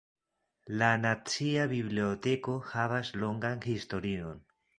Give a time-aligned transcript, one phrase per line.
[0.77, 4.43] La Nacia Biblioteko havas longan historion.